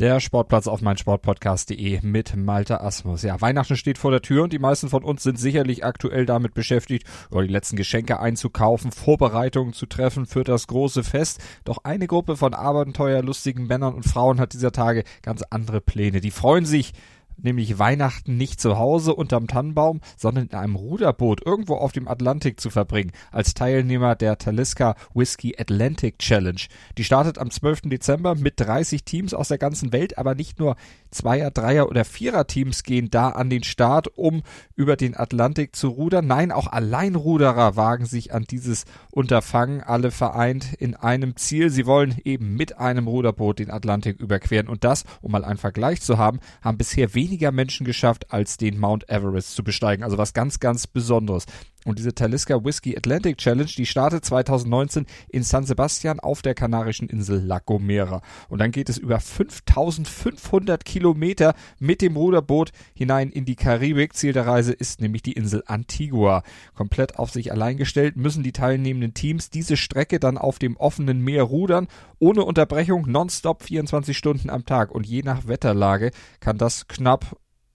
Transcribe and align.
Der 0.00 0.18
Sportplatz 0.18 0.66
auf 0.66 0.82
meinsportpodcast.de 0.82 2.00
mit 2.02 2.34
Malte 2.34 2.80
Asmus. 2.80 3.22
Ja, 3.22 3.40
Weihnachten 3.40 3.76
steht 3.76 3.96
vor 3.96 4.10
der 4.10 4.22
Tür 4.22 4.42
und 4.42 4.52
die 4.52 4.58
meisten 4.58 4.88
von 4.88 5.04
uns 5.04 5.22
sind 5.22 5.38
sicherlich 5.38 5.84
aktuell 5.84 6.26
damit 6.26 6.52
beschäftigt, 6.52 7.06
die 7.32 7.38
letzten 7.46 7.76
Geschenke 7.76 8.18
einzukaufen, 8.18 8.90
Vorbereitungen 8.90 9.72
zu 9.72 9.86
treffen 9.86 10.26
für 10.26 10.42
das 10.42 10.66
große 10.66 11.04
Fest. 11.04 11.40
Doch 11.64 11.84
eine 11.84 12.08
Gruppe 12.08 12.36
von 12.36 12.54
abenteuerlustigen 12.54 13.68
Männern 13.68 13.94
und 13.94 14.02
Frauen 14.02 14.40
hat 14.40 14.52
dieser 14.52 14.72
Tage 14.72 15.04
ganz 15.22 15.42
andere 15.50 15.80
Pläne. 15.80 16.20
Die 16.20 16.32
freuen 16.32 16.64
sich 16.64 16.92
nämlich 17.36 17.78
Weihnachten 17.78 18.36
nicht 18.36 18.60
zu 18.60 18.78
Hause 18.78 19.14
unterm 19.14 19.46
Tannenbaum, 19.46 20.00
sondern 20.16 20.46
in 20.46 20.54
einem 20.54 20.76
Ruderboot 20.76 21.44
irgendwo 21.44 21.76
auf 21.76 21.92
dem 21.92 22.08
Atlantik 22.08 22.60
zu 22.60 22.70
verbringen, 22.70 23.12
als 23.32 23.54
Teilnehmer 23.54 24.14
der 24.14 24.38
Taliska 24.38 24.96
Whiskey 25.14 25.54
Atlantic 25.58 26.18
Challenge. 26.18 26.60
Die 26.98 27.04
startet 27.04 27.38
am 27.38 27.50
12. 27.50 27.82
Dezember 27.82 28.34
mit 28.34 28.60
30 28.60 29.04
Teams 29.04 29.34
aus 29.34 29.48
der 29.48 29.58
ganzen 29.58 29.92
Welt, 29.92 30.18
aber 30.18 30.34
nicht 30.34 30.58
nur 30.58 30.76
Zweier-, 31.10 31.50
Dreier- 31.50 31.88
oder 31.88 32.04
Vierer-Teams 32.04 32.82
gehen 32.82 33.10
da 33.10 33.30
an 33.30 33.48
den 33.48 33.62
Start, 33.62 34.08
um 34.16 34.42
über 34.74 34.96
den 34.96 35.16
Atlantik 35.16 35.76
zu 35.76 35.88
rudern. 35.88 36.26
Nein, 36.26 36.50
auch 36.50 36.66
Alleinruderer 36.66 37.76
wagen 37.76 38.06
sich 38.06 38.34
an 38.34 38.44
dieses 38.50 38.84
Unterfangen, 39.10 39.80
alle 39.80 40.10
vereint 40.10 40.74
in 40.74 40.96
einem 40.96 41.36
Ziel. 41.36 41.70
Sie 41.70 41.86
wollen 41.86 42.16
eben 42.24 42.54
mit 42.54 42.78
einem 42.78 43.06
Ruderboot 43.06 43.60
den 43.60 43.70
Atlantik 43.70 44.20
überqueren 44.20 44.68
und 44.68 44.84
das, 44.84 45.04
um 45.20 45.32
mal 45.32 45.44
einen 45.44 45.58
Vergleich 45.58 46.00
zu 46.00 46.18
haben, 46.18 46.40
haben 46.62 46.78
bisher 46.78 47.14
weniger 47.24 47.52
Menschen 47.52 47.86
geschafft, 47.86 48.32
als 48.32 48.58
den 48.58 48.78
Mount 48.78 49.08
Everest 49.08 49.54
zu 49.54 49.64
besteigen. 49.64 50.04
Also 50.04 50.18
was 50.18 50.34
ganz, 50.34 50.60
ganz 50.60 50.86
Besonderes. 50.86 51.46
Und 51.84 51.98
diese 51.98 52.14
Taliska 52.14 52.64
Whiskey 52.64 52.96
Atlantic 52.96 53.36
Challenge, 53.36 53.70
die 53.76 53.84
startet 53.84 54.24
2019 54.24 55.06
in 55.28 55.42
San 55.42 55.66
Sebastian 55.66 56.18
auf 56.18 56.40
der 56.40 56.54
kanarischen 56.54 57.08
Insel 57.08 57.44
La 57.44 57.58
Gomera. 57.58 58.22
Und 58.48 58.60
dann 58.60 58.72
geht 58.72 58.88
es 58.88 58.96
über 58.96 59.20
5500 59.20 60.84
Kilometer 60.84 61.54
mit 61.78 62.00
dem 62.00 62.16
Ruderboot 62.16 62.72
hinein 62.94 63.30
in 63.30 63.44
die 63.44 63.56
Karibik. 63.56 64.14
Ziel 64.14 64.32
der 64.32 64.46
Reise 64.46 64.72
ist 64.72 65.02
nämlich 65.02 65.22
die 65.22 65.32
Insel 65.32 65.62
Antigua. 65.66 66.42
Komplett 66.74 67.18
auf 67.18 67.30
sich 67.30 67.52
allein 67.52 67.76
gestellt 67.76 68.16
müssen 68.16 68.42
die 68.42 68.52
teilnehmenden 68.52 69.12
Teams 69.12 69.50
diese 69.50 69.76
Strecke 69.76 70.18
dann 70.18 70.38
auf 70.38 70.58
dem 70.58 70.76
offenen 70.78 71.20
Meer 71.20 71.42
rudern, 71.42 71.88
ohne 72.18 72.44
Unterbrechung, 72.44 73.04
nonstop 73.06 73.62
24 73.62 74.16
Stunden 74.16 74.48
am 74.48 74.64
Tag. 74.64 74.90
Und 74.90 75.06
je 75.06 75.22
nach 75.22 75.46
Wetterlage 75.46 76.12
kann 76.40 76.56
das 76.56 76.88
knapp 76.88 77.13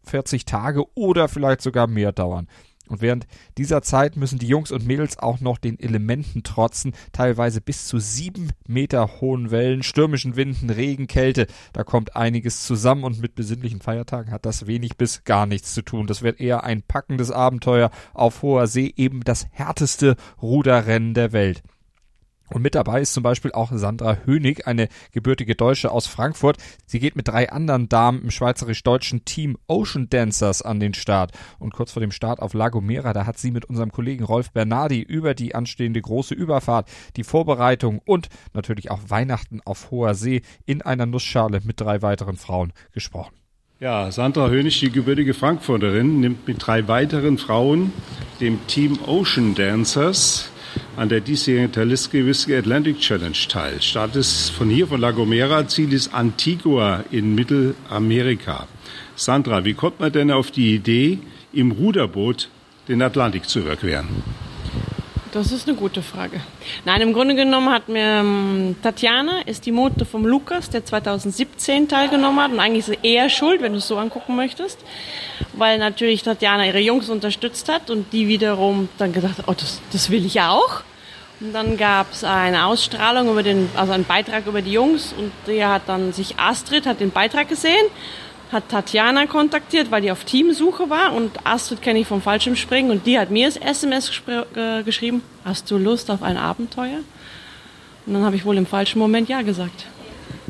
40 0.04 0.46
Tage 0.46 0.86
oder 0.96 1.28
vielleicht 1.28 1.62
sogar 1.62 1.88
mehr 1.88 2.12
dauern. 2.12 2.48
Und 2.90 3.02
während 3.02 3.28
dieser 3.58 3.84
Zeit 3.84 4.18
müssen 4.18 4.40
die 4.40 4.48
Jungs 4.48 4.72
und 4.72 4.86
Mädels 4.86 5.20
auch 5.20 5.40
noch 5.40 5.60
den 5.60 5.80
Elementen 5.80 6.42
trotzen, 6.42 6.94
teilweise 7.14 7.62
bis 7.62 7.86
zu 7.88 8.00
sieben 8.00 8.50
Meter 8.68 9.22
hohen 9.22 9.52
Wellen, 9.52 9.84
stürmischen 9.84 10.36
Winden, 10.36 10.72
Regen, 10.72 11.06
Kälte. 11.06 11.46
Da 11.72 11.84
kommt 11.84 12.16
einiges 12.16 12.66
zusammen 12.66 13.04
und 13.04 13.22
mit 13.22 13.36
besinnlichen 13.36 13.80
Feiertagen 13.80 14.32
hat 14.32 14.46
das 14.46 14.66
wenig 14.66 14.98
bis 14.98 15.24
gar 15.24 15.46
nichts 15.46 15.76
zu 15.76 15.84
tun. 15.84 16.08
Das 16.08 16.24
wird 16.24 16.40
eher 16.40 16.64
ein 16.64 16.82
packendes 16.82 17.30
Abenteuer 17.32 17.92
auf 18.16 18.42
hoher 18.42 18.66
See, 18.66 18.92
eben 18.98 19.22
das 19.24 19.46
härteste 19.52 20.16
Ruderrennen 20.42 21.14
der 21.14 21.32
Welt. 21.32 21.62
Und 22.50 22.62
mit 22.62 22.76
dabei 22.76 23.02
ist 23.02 23.14
zum 23.14 23.24
Beispiel 23.24 23.52
auch 23.52 23.72
Sandra 23.74 24.18
Hönig, 24.26 24.68
eine 24.68 24.90
gebürtige 25.12 25.56
Deutsche 25.56 25.92
aus 25.92 26.08
Frankfurt. 26.08 26.58
Sie 26.86 27.00
geht 27.00 27.16
mit 27.16 27.28
drei 27.28 27.52
anderen 27.52 27.90
Damen 27.90 28.24
im 28.24 28.32
schweizerisch-deutschen 28.32 29.26
Team 29.26 29.58
Ocean 29.68 30.10
Dancers 30.10 30.62
an 30.62 30.80
den 30.80 30.94
Start. 30.94 31.32
Und 31.60 31.74
kurz 31.74 31.92
vor 31.92 32.02
dem 32.02 32.12
Start 32.12 32.40
auf 32.40 32.54
La 32.54 32.70
Gomera, 32.70 33.14
da 33.14 33.26
hat 33.26 33.38
sie 33.38 33.52
mit 33.52 33.66
unserem 33.66 33.92
Kollegen 33.92 34.24
Rolf 34.24 34.52
Bernardi 34.52 35.02
über 35.02 35.34
die 35.34 35.56
anstehende 35.56 36.02
große 36.02 36.34
Überfahrt, 36.34 36.90
die 37.16 37.24
Vorbereitung 37.24 38.00
und 38.06 38.30
natürlich 38.54 38.92
auch 38.92 39.00
Weihnachten 39.08 39.62
auf 39.66 39.92
hoher 39.92 40.16
See 40.16 40.42
in 40.66 40.82
einer 40.82 41.06
Nussschale 41.06 41.62
mit 41.64 41.80
drei 41.80 42.02
weiteren 42.02 42.38
Frauen 42.38 42.74
gesprochen. 42.92 43.36
Ja, 43.80 44.12
Sandra 44.12 44.50
Hönig, 44.50 44.82
die 44.82 44.92
gebürtige 44.92 45.34
Frankfurterin, 45.34 46.20
nimmt 46.20 46.46
mit 46.48 46.58
drei 46.68 46.90
weiteren 46.90 47.38
Frauen 47.38 47.94
dem 48.42 48.60
Team 48.68 49.00
Ocean 49.08 49.56
Dancers 49.56 50.52
an 50.96 51.10
der 51.10 51.22
diesjährigen 51.22 51.72
Talisker 51.72 52.26
Whisky 52.26 52.56
Atlantic 52.56 53.00
Challenge 53.00 53.38
teil. 53.48 53.82
Start 53.82 54.16
ist 54.16 54.50
von 54.50 54.70
hier, 54.70 54.88
von 54.88 55.00
La 55.00 55.12
Gomera. 55.12 55.68
Ziel 55.68 55.94
ist 55.94 56.14
Antigua 56.14 57.04
in 57.12 57.36
Mittelamerika. 57.36 58.68
Sandra, 59.16 59.66
wie 59.66 59.74
kommt 59.74 60.00
man 60.00 60.12
denn 60.12 60.32
auf 60.32 60.52
die 60.52 60.76
Idee, 60.76 61.20
im 61.54 61.72
Ruderboot 61.72 62.50
den 62.88 63.02
Atlantik 63.02 63.48
zu 63.48 63.60
überqueren? 63.60 64.08
Das 65.32 65.52
ist 65.52 65.68
eine 65.68 65.78
gute 65.78 66.02
Frage. 66.02 66.42
Nein, 66.86 67.02
im 67.02 67.14
Grunde 67.14 67.36
genommen 67.36 67.70
hat 67.70 67.88
mir 67.88 68.20
ähm, 68.22 68.76
Tatjana, 68.82 69.42
ist 69.46 69.66
die 69.68 69.72
Mutter 69.72 70.04
vom 70.06 70.26
Lukas, 70.26 70.72
der 70.72 70.84
2017 70.84 71.88
teilgenommen 71.88 72.42
hat 72.42 72.52
und 72.52 72.60
eigentlich 72.60 72.88
ist 72.88 73.02
sie 73.02 73.08
eher 73.08 73.30
schuld, 73.30 73.62
wenn 73.62 73.74
du 73.74 73.78
es 73.78 73.88
so 73.88 73.98
angucken 73.98 74.36
möchtest, 74.36 74.80
weil 75.54 75.78
natürlich 75.78 76.24
Tatjana 76.24 76.66
ihre 76.66 76.80
Jungs 76.80 77.10
unterstützt 77.10 77.70
hat 77.70 77.92
und 77.92 78.12
die 78.12 78.28
wiederum 78.28 78.90
dann 78.98 79.14
gesagt 79.14 79.38
hat, 79.38 79.48
oh, 79.48 79.54
das, 79.56 79.82
das 79.92 80.10
will 80.10 80.26
ich 80.26 80.42
auch. 80.42 80.82
Und 81.42 81.54
dann 81.54 81.78
gab 81.78 82.12
es 82.12 82.24
eine 82.24 82.66
Ausstrahlung 82.66 83.30
über 83.30 83.44
den, 83.44 83.70
also 83.76 83.94
einen 83.94 84.06
Beitrag 84.06 84.48
über 84.48 84.64
die 84.64 84.72
Jungs 84.72 85.14
und 85.16 85.32
der 85.46 85.70
hat 85.70 85.84
dann 85.86 86.12
sich 86.12 86.40
Astrid 86.40 86.88
hat 86.88 87.00
den 87.02 87.12
Beitrag 87.12 87.48
gesehen 87.48 87.86
hat 88.52 88.70
Tatjana 88.70 89.28
kontaktiert, 89.28 89.92
weil 89.92 90.02
die 90.02 90.12
auf 90.12 90.24
Teamsuche 90.24 90.90
war 90.90 91.14
und 91.14 91.32
Astrid 91.46 91.82
kenne 91.82 92.00
ich 92.00 92.08
vom 92.08 92.22
Fallschirmspringen 92.22 92.92
und 92.92 93.06
die 93.06 93.20
hat 93.20 93.30
mir 93.30 93.48
das 93.48 93.58
SMS 93.58 94.12
äh, 94.56 94.84
geschrieben, 94.84 95.22
hast 95.46 95.70
du 95.70 95.78
Lust 95.78 96.10
auf 96.10 96.24
ein 96.24 96.38
Abenteuer? 96.38 97.00
Und 98.06 98.14
dann 98.14 98.24
habe 98.24 98.36
ich 98.36 98.46
wohl 98.46 98.58
im 98.58 98.66
falschen 98.66 99.00
Moment 99.00 99.30
Ja 99.30 99.44
gesagt. 99.44 99.86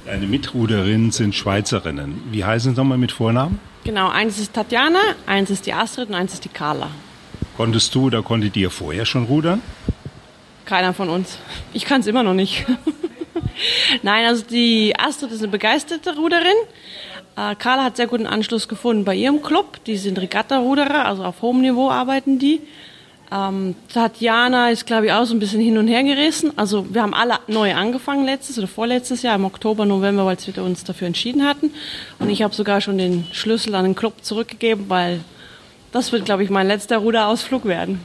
Deine 0.06 0.28
Mitruderinnen 0.28 1.12
sind 1.12 1.36
Schweizerinnen. 1.36 2.24
Wie 2.32 2.46
heißen 2.46 2.74
sie 2.74 2.80
nochmal 2.80 2.98
mit 2.98 3.12
Vornamen? 3.12 3.59
Genau, 3.84 4.09
eins 4.09 4.40
ist 4.40 4.54
Tatjana, 4.54 5.00
eins 5.26 5.50
ist 5.50 5.66
die 5.66 5.74
Astrid 5.74 6.09
und 6.09 6.16
eins 6.16 6.34
ist 6.34 6.46
die 6.46 6.50
Carla. 6.50 6.90
Konntest 7.58 7.94
du 7.94 8.06
oder 8.06 8.24
konntet 8.24 8.56
ihr 8.56 8.70
vorher 8.70 9.06
schon 9.06 9.26
rudern? 9.26 9.62
Keiner 10.66 10.94
von 10.94 11.09
uns. 11.09 11.38
Ich 11.74 11.84
kann 11.84 12.02
es 12.02 12.08
immer 12.08 12.24
noch 12.24 12.34
nicht. 12.34 12.66
Nein, 14.04 14.26
also 14.26 14.46
die 14.46 14.94
Astrid 14.98 15.32
ist 15.32 15.42
eine 15.42 15.52
begeisterte 15.52 16.16
Ruderin. 16.16 16.56
Äh, 17.40 17.56
Carla 17.56 17.86
hat 17.86 17.98
sehr 17.98 18.08
guten 18.08 18.28
Anschluss 18.28 18.68
gefunden 18.68 19.06
bei 19.06 19.16
ihrem 19.16 19.42
Club. 19.42 19.84
Die 19.86 19.98
sind 19.98 20.20
Regatta-Ruderer, 20.20 21.06
also 21.06 21.24
auf 21.24 21.42
hohem 21.42 21.62
Niveau 21.62 21.90
arbeiten 21.90 22.38
die. 22.38 22.62
Ähm, 23.32 23.76
Tatjana 23.94 24.72
ist, 24.72 24.86
glaube 24.88 25.06
ich, 25.06 25.12
auch 25.14 25.24
so 25.26 25.36
ein 25.36 25.40
bisschen 25.40 25.62
hin 25.62 25.78
und 25.78 25.88
her 25.88 26.04
gerissen. 26.04 26.52
Also 26.58 26.94
wir 26.94 27.02
haben 27.02 27.14
alle 27.14 27.36
neu 27.48 27.74
angefangen 27.76 28.26
letztes 28.26 28.58
oder 28.58 28.68
vorletztes 28.68 29.22
Jahr 29.22 29.36
im 29.36 29.46
Oktober, 29.46 29.86
November, 29.86 30.26
weil 30.26 30.38
wir 30.38 30.64
uns 30.64 30.84
dafür 30.84 31.08
entschieden 31.08 31.48
hatten. 31.48 31.72
Und 32.18 32.30
ich 32.30 32.42
habe 32.42 32.54
sogar 32.54 32.82
schon 32.82 32.98
den 32.98 33.26
Schlüssel 33.32 33.76
an 33.76 33.86
den 33.86 33.96
Club 33.96 34.16
zurückgegeben, 34.24 34.86
weil 34.90 35.22
das 35.92 36.12
wird, 36.12 36.26
glaube 36.26 36.44
ich, 36.44 36.50
mein 36.50 36.68
letzter 36.68 36.98
Ruderausflug 36.98 37.66
werden. 37.66 38.02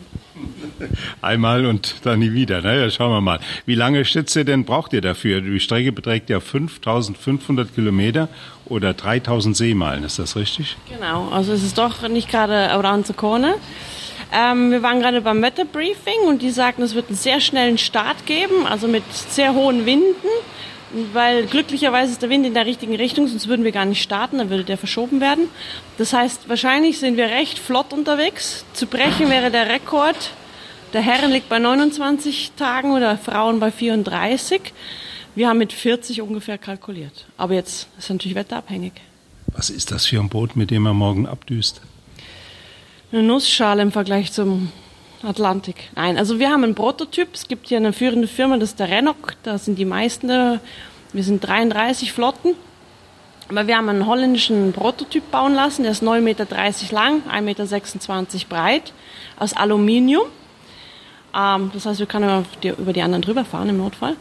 Einmal 1.23 1.67
und 1.67 1.97
dann 2.05 2.19
nie 2.19 2.33
wieder. 2.33 2.61
Naja, 2.63 2.91
schauen 2.91 3.11
wir 3.11 3.21
mal. 3.21 3.41
Wie 3.67 3.75
lange 3.75 4.05
Schätze 4.05 4.45
denn 4.45 4.65
braucht 4.65 4.93
ihr 4.93 5.01
dafür? 5.01 5.41
Die 5.41 5.61
Strecke 5.61 5.93
beträgt 5.93 6.31
ja 6.31 6.41
5500 6.41 7.75
Kilometer 7.75 8.29
oder 8.67 8.95
3000 8.95 9.57
Seemeilen. 9.57 10.05
Ist 10.05 10.19
das 10.19 10.37
richtig? 10.37 10.77
Genau. 10.89 11.29
Also 11.29 11.53
es 11.53 11.63
ist 11.63 11.79
doch 11.79 12.07
nicht 12.09 12.31
gerade 12.31 12.71
around 12.71 13.07
the 13.07 13.13
corner. 13.13 13.55
Ähm, 14.33 14.71
wir 14.71 14.83
waren 14.83 15.01
gerade 15.01 15.21
beim 15.21 15.43
Wetterbriefing 15.43 16.27
und 16.27 16.43
die 16.43 16.51
sagten, 16.51 16.83
es 16.83 16.95
wird 16.95 17.09
einen 17.09 17.17
sehr 17.17 17.41
schnellen 17.41 17.79
Start 17.79 18.27
geben, 18.27 18.67
also 18.67 18.89
mit 18.89 19.05
sehr 19.13 19.55
hohen 19.55 19.87
Winden 19.87 20.29
weil 21.13 21.47
glücklicherweise 21.47 22.13
ist 22.13 22.23
der 22.23 22.31
Wind 22.31 22.47
in 22.47 22.55
der 22.55 22.67
richtigen 22.67 22.95
Richtung, 22.95 23.27
sonst 23.27 23.49
würden 23.49 23.65
wir 23.65 23.73
gar 23.73 23.85
nicht 23.85 24.03
starten, 24.03 24.39
dann 24.39 24.51
würde 24.51 24.65
der 24.65 24.79
verschoben 24.79 25.21
werden. 25.21 25.49
Das 25.99 26.13
heißt, 26.13 26.49
wahrscheinlich 26.49 26.99
sind 26.99 27.17
wir 27.17 27.27
recht 27.27 27.59
flott 27.59 27.93
unterwegs. 27.93 28.65
Zu 28.75 28.87
brechen 28.87 29.29
wäre 29.31 29.51
der 29.51 29.69
Rekord. 29.69 30.31
Der 30.95 31.03
Herren 31.03 31.33
liegt 31.33 31.49
bei 31.49 31.59
29 31.59 32.53
Tagen 32.57 32.93
oder 32.93 33.19
Frauen 33.19 33.59
bei 33.59 33.73
34. 33.73 34.61
Wir 35.35 35.49
haben 35.49 35.59
mit 35.59 35.73
40 35.73 36.23
ungefähr 36.23 36.57
kalkuliert. 36.57 37.27
Aber 37.37 37.55
jetzt 37.55 37.89
ist 37.99 38.11
natürlich 38.11 38.37
wetterabhängig. 38.37 38.93
Was 39.49 39.71
ist 39.71 39.91
das 39.91 40.07
für 40.07 40.21
ein 40.21 40.29
Boot, 40.29 40.55
mit 40.55 40.71
dem 40.71 40.83
man 40.83 40.95
morgen 40.95 41.27
abdüst? 41.27 41.81
Eine 43.11 43.25
Nussschale 43.25 43.83
im 43.83 43.91
Vergleich 43.91 44.31
zum 44.31 44.71
Atlantik. 45.25 45.91
Nein, 45.97 46.17
also 46.17 46.39
wir 46.39 46.49
haben 46.51 46.63
einen 46.63 46.77
Prototyp. 46.77 47.31
Es 47.35 47.49
gibt 47.49 47.67
hier 47.67 47.79
eine 47.79 47.93
führende 47.93 48.29
Firma, 48.29 48.57
das 48.57 48.71
ist 48.71 48.79
der 48.79 48.89
Renok. 48.89 49.35
Da 49.43 49.59
sind 49.59 49.81
die 49.81 49.85
meisten, 49.85 50.29
wir 50.29 51.25
sind 51.25 51.45
33 51.45 52.13
Flotten. 52.13 52.55
Aber 53.49 53.67
wir 53.67 53.77
haben 53.77 53.89
einen 53.89 54.07
holländischen 54.07 54.73
Prototyp 54.73 55.29
bauen 55.33 55.55
lassen, 55.55 55.83
der 55.83 55.91
ist 55.91 56.05
9,30 56.05 56.21
Meter 56.21 56.47
lang, 56.93 57.23
1,26 57.29 57.43
Meter 57.43 58.47
breit, 58.49 58.93
aus 59.41 59.55
Aluminium. 59.55 60.27
Ähm, 61.37 61.71
das 61.73 61.87
heißt, 61.87 61.99
wir 61.99 62.07
können 62.07 62.45
über 62.63 62.93
die 62.93 63.03
anderen 63.03 63.23
drüber 63.23 63.45
fahren 63.45 63.69
im 63.69 63.79
Notfall. 63.79 64.17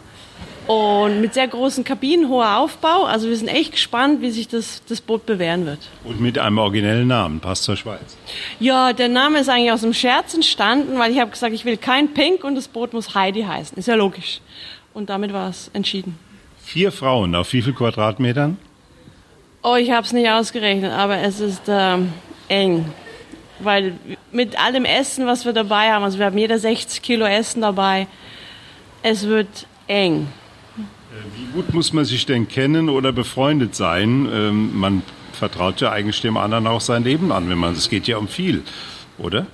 Und 0.67 1.19
mit 1.19 1.33
sehr 1.33 1.47
großen 1.47 1.83
Kabinen, 1.83 2.29
hoher 2.29 2.57
Aufbau. 2.57 3.03
Also 3.03 3.27
wir 3.27 3.35
sind 3.35 3.49
echt 3.49 3.73
gespannt, 3.73 4.21
wie 4.21 4.31
sich 4.31 4.47
das, 4.47 4.81
das 4.87 5.01
Boot 5.01 5.25
bewähren 5.25 5.65
wird. 5.65 5.79
Und 6.05 6.21
mit 6.21 6.39
einem 6.39 6.57
originellen 6.57 7.07
Namen, 7.07 7.41
passt 7.41 7.63
zur 7.63 7.75
Schweiz. 7.75 8.15
Ja, 8.59 8.93
der 8.93 9.09
Name 9.09 9.39
ist 9.39 9.49
eigentlich 9.49 9.73
aus 9.73 9.81
dem 9.81 9.93
Scherz 9.93 10.33
entstanden, 10.33 10.97
weil 10.97 11.11
ich 11.11 11.19
habe 11.19 11.31
gesagt, 11.31 11.53
ich 11.53 11.65
will 11.65 11.75
kein 11.75 12.13
Pink 12.13 12.45
und 12.45 12.55
das 12.55 12.69
Boot 12.69 12.93
muss 12.93 13.13
Heidi 13.13 13.43
heißen. 13.43 13.77
Ist 13.77 13.89
ja 13.89 13.95
logisch. 13.95 14.39
Und 14.93 15.09
damit 15.09 15.33
war 15.33 15.49
es 15.49 15.69
entschieden. 15.73 16.17
Vier 16.63 16.93
Frauen 16.93 17.35
auf 17.35 17.51
wie 17.51 17.61
viel 17.61 17.73
Quadratmetern? 17.73 18.57
Oh, 19.63 19.75
ich 19.75 19.91
habe 19.91 20.05
es 20.05 20.13
nicht 20.13 20.29
ausgerechnet, 20.29 20.93
aber 20.93 21.17
es 21.17 21.41
ist 21.41 21.63
ähm, 21.67 22.13
eng. 22.47 22.85
Weil 23.59 23.93
mit 24.31 24.59
allem 24.59 24.85
Essen, 24.85 25.25
was 25.27 25.45
wir 25.45 25.53
dabei 25.53 25.91
haben, 25.91 26.03
also 26.03 26.19
wir 26.19 26.25
haben 26.25 26.37
jeder 26.37 26.57
60 26.57 27.01
Kilo 27.01 27.25
Essen 27.25 27.61
dabei, 27.61 28.07
es 29.03 29.27
wird 29.27 29.67
eng. 29.87 30.27
Äh, 30.77 30.81
wie 31.37 31.53
gut 31.53 31.73
muss 31.73 31.93
man 31.93 32.05
sich 32.05 32.25
denn 32.25 32.47
kennen 32.47 32.89
oder 32.89 33.11
befreundet 33.11 33.75
sein? 33.75 34.27
Ähm, 34.33 34.77
man 34.77 35.03
vertraut 35.33 35.81
ja 35.81 35.91
eigentlich 35.91 36.21
dem 36.21 36.37
anderen 36.37 36.67
auch 36.67 36.81
sein 36.81 37.03
Leben 37.03 37.31
an, 37.31 37.49
wenn 37.49 37.57
man, 37.57 37.73
es 37.73 37.89
geht 37.89 38.07
ja 38.07 38.17
um 38.17 38.27
viel, 38.27 38.63
oder? 39.17 39.45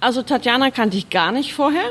Also 0.00 0.22
Tatjana 0.22 0.70
kannte 0.70 0.96
ich 0.96 1.08
gar 1.08 1.32
nicht 1.32 1.54
vorher. 1.54 1.90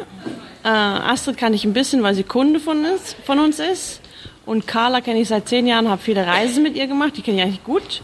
Äh, 0.63 0.67
Astrid 0.67 1.37
kannte 1.37 1.55
ich 1.55 1.65
ein 1.65 1.73
bisschen, 1.73 2.03
weil 2.03 2.15
sie 2.15 2.23
Kunde 2.23 2.59
von 2.59 2.85
uns, 2.85 3.15
von 3.25 3.39
uns 3.39 3.59
ist. 3.59 4.01
Und 4.45 4.67
Carla 4.67 5.01
kenne 5.01 5.21
ich 5.21 5.27
seit 5.27 5.47
zehn 5.47 5.65
Jahren, 5.65 5.89
habe 5.89 6.01
viele 6.01 6.25
Reisen 6.25 6.61
mit 6.61 6.75
ihr 6.75 6.87
gemacht, 6.87 7.17
die 7.17 7.21
kenne 7.21 7.37
ich 7.37 7.43
eigentlich 7.43 7.63
gut. 7.63 8.01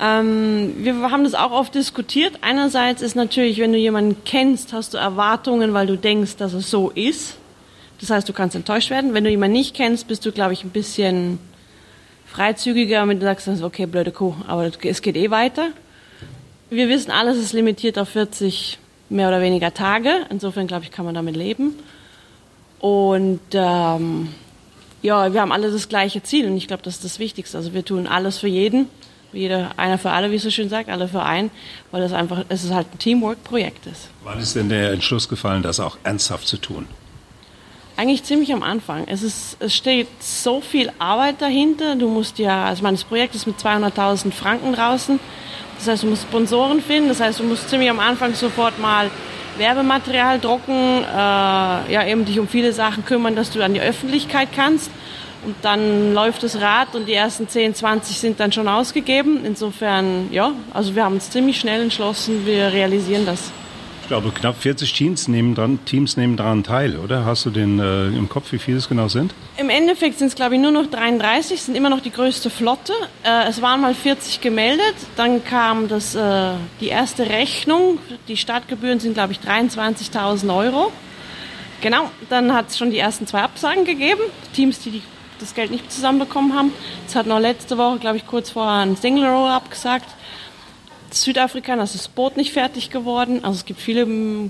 Ähm, 0.00 0.74
wir 0.78 0.94
haben 1.10 1.24
das 1.24 1.34
auch 1.34 1.52
oft 1.52 1.74
diskutiert. 1.74 2.38
Einerseits 2.40 3.02
ist 3.02 3.14
natürlich, 3.14 3.58
wenn 3.58 3.72
du 3.72 3.78
jemanden 3.78 4.16
kennst, 4.24 4.72
hast 4.72 4.94
du 4.94 4.98
Erwartungen, 4.98 5.74
weil 5.74 5.86
du 5.86 5.96
denkst, 5.96 6.36
dass 6.36 6.52
es 6.52 6.70
so 6.70 6.90
ist. 6.90 7.36
Das 8.00 8.10
heißt, 8.10 8.28
du 8.28 8.32
kannst 8.32 8.56
enttäuscht 8.56 8.90
werden. 8.90 9.14
Wenn 9.14 9.24
du 9.24 9.30
jemanden 9.30 9.56
nicht 9.56 9.74
kennst, 9.74 10.08
bist 10.08 10.26
du, 10.26 10.32
glaube 10.32 10.54
ich, 10.54 10.64
ein 10.64 10.70
bisschen 10.70 11.38
freizügiger, 12.26 13.06
wenn 13.06 13.20
du 13.20 13.26
sagst, 13.26 13.48
okay, 13.62 13.86
blöde 13.86 14.10
Kuh, 14.10 14.34
aber 14.48 14.70
es 14.82 15.02
geht 15.02 15.16
eh 15.16 15.30
weiter. 15.30 15.68
Wir 16.70 16.88
wissen, 16.88 17.10
alles 17.10 17.36
ist 17.36 17.52
limitiert 17.52 17.98
auf 17.98 18.08
40 18.08 18.78
mehr 19.10 19.28
oder 19.28 19.42
weniger 19.42 19.74
Tage. 19.74 20.26
Insofern, 20.30 20.66
glaube 20.66 20.84
ich, 20.84 20.90
kann 20.90 21.04
man 21.04 21.14
damit 21.14 21.36
leben. 21.36 21.74
Und 22.80 23.40
ähm, 23.52 24.28
ja, 25.02 25.32
wir 25.32 25.40
haben 25.40 25.52
alle 25.52 25.70
das 25.70 25.88
gleiche 25.88 26.22
Ziel 26.22 26.46
und 26.46 26.56
ich 26.56 26.66
glaube, 26.66 26.82
das 26.82 26.94
ist 26.94 27.04
das 27.04 27.18
Wichtigste. 27.18 27.58
Also 27.58 27.74
wir 27.74 27.84
tun 27.84 28.06
alles 28.06 28.38
für 28.38 28.48
jeden, 28.48 28.88
jeder, 29.32 29.70
einer 29.76 29.98
für 29.98 30.10
alle, 30.10 30.30
wie 30.30 30.36
es 30.36 30.42
so 30.42 30.50
schön 30.50 30.68
sagt, 30.68 30.88
alle 30.88 31.08
für 31.08 31.22
einen, 31.22 31.50
weil 31.90 32.02
das 32.02 32.12
einfach, 32.12 32.44
es 32.48 32.64
ist 32.64 32.72
halt 32.72 32.86
ein 32.92 32.98
Teamwork-Projekt 32.98 33.86
ist. 33.86 34.08
Wann 34.24 34.38
ist 34.38 34.56
denn 34.56 34.68
der 34.68 34.92
Entschluss 34.92 35.28
gefallen, 35.28 35.62
das 35.62 35.80
auch 35.80 35.98
ernsthaft 36.04 36.46
zu 36.46 36.56
tun? 36.56 36.86
Eigentlich 37.96 38.24
ziemlich 38.24 38.52
am 38.52 38.62
Anfang. 38.62 39.04
Es, 39.06 39.22
ist, 39.22 39.56
es 39.60 39.74
steht 39.74 40.08
so 40.20 40.60
viel 40.60 40.90
Arbeit 40.98 41.42
dahinter. 41.42 41.94
Du 41.94 42.08
musst 42.08 42.38
ja, 42.38 42.64
also 42.64 42.82
mein 42.82 42.96
Projekt 42.96 43.34
ist 43.34 43.46
mit 43.46 43.58
200.000 43.58 44.32
Franken 44.32 44.72
draußen. 44.72 45.20
Das 45.76 45.88
heißt, 45.88 46.02
du 46.02 46.06
musst 46.06 46.22
Sponsoren 46.22 46.80
finden. 46.80 47.08
Das 47.08 47.20
heißt, 47.20 47.40
du 47.40 47.44
musst 47.44 47.68
ziemlich 47.68 47.90
am 47.90 48.00
Anfang 48.00 48.34
sofort 48.34 48.78
mal 48.78 49.10
Werbematerial 49.58 50.40
drucken, 50.40 51.04
äh, 51.04 51.12
ja 51.92 52.06
eben 52.06 52.24
dich 52.24 52.38
um 52.38 52.48
viele 52.48 52.72
Sachen 52.72 53.04
kümmern, 53.04 53.36
dass 53.36 53.50
du 53.50 53.62
an 53.62 53.74
die 53.74 53.80
Öffentlichkeit 53.80 54.48
kannst. 54.54 54.90
Und 55.44 55.56
dann 55.62 56.14
läuft 56.14 56.44
das 56.44 56.60
Rad 56.60 56.94
und 56.94 57.06
die 57.06 57.14
ersten 57.14 57.48
10, 57.48 57.74
20 57.74 58.16
sind 58.16 58.38
dann 58.40 58.52
schon 58.52 58.68
ausgegeben. 58.68 59.44
Insofern, 59.44 60.32
ja, 60.32 60.52
also 60.72 60.94
wir 60.94 61.04
haben 61.04 61.14
uns 61.14 61.30
ziemlich 61.30 61.58
schnell 61.58 61.82
entschlossen, 61.82 62.46
wir 62.46 62.72
realisieren 62.72 63.26
das. 63.26 63.50
Ich 64.02 64.08
glaube, 64.08 64.30
knapp 64.30 64.60
40 64.60 64.92
Teams 64.92 65.28
nehmen, 65.28 65.54
dran, 65.54 65.78
Teams 65.84 66.16
nehmen 66.16 66.36
daran 66.36 66.62
teil, 66.62 66.96
oder? 66.96 67.24
Hast 67.24 67.46
du 67.46 67.50
den 67.50 67.78
äh, 67.78 68.08
im 68.08 68.28
Kopf, 68.28 68.52
wie 68.52 68.58
viele 68.58 68.78
es 68.78 68.88
genau 68.88 69.08
sind? 69.08 69.32
Im 69.56 69.70
Endeffekt 69.70 70.18
sind 70.18 70.28
es, 70.28 70.34
glaube 70.34 70.56
ich, 70.56 70.60
nur 70.60 70.72
noch 70.72 70.86
33, 70.86 71.62
sind 71.62 71.76
immer 71.76 71.88
noch 71.88 72.00
die 72.00 72.10
größte 72.10 72.50
Flotte. 72.50 72.92
Äh, 73.24 73.48
es 73.48 73.62
waren 73.62 73.80
mal 73.80 73.94
40 73.94 74.40
gemeldet, 74.40 74.94
dann 75.16 75.44
kam 75.44 75.88
das, 75.88 76.14
äh, 76.14 76.50
die 76.80 76.88
erste 76.88 77.28
Rechnung. 77.30 77.98
Die 78.28 78.36
Startgebühren 78.36 79.00
sind, 79.00 79.14
glaube 79.14 79.32
ich, 79.32 79.38
23.000 79.38 80.54
Euro. 80.54 80.92
Genau, 81.80 82.10
dann 82.28 82.52
hat 82.52 82.68
es 82.68 82.78
schon 82.78 82.90
die 82.90 82.98
ersten 82.98 83.26
zwei 83.26 83.42
Absagen 83.42 83.84
gegeben. 83.84 84.20
Teams, 84.52 84.80
die, 84.80 84.90
die 84.90 85.02
das 85.38 85.54
Geld 85.54 85.70
nicht 85.70 85.90
zusammenbekommen 85.90 86.54
haben. 86.54 86.72
Es 87.06 87.14
hat 87.14 87.26
noch 87.26 87.40
letzte 87.40 87.78
Woche, 87.78 87.98
glaube 87.98 88.16
ich, 88.16 88.26
kurz 88.26 88.50
vorher 88.50 88.82
ein 88.82 88.96
Single 88.96 89.26
Row 89.26 89.48
abgesagt. 89.48 90.06
Südafrika, 91.10 91.74
ist 91.74 91.94
das 91.94 92.08
Boot 92.08 92.36
nicht 92.36 92.52
fertig 92.52 92.90
geworden. 92.90 93.44
Also 93.44 93.58
es 93.58 93.64
gibt 93.64 93.80
viele 93.80 94.06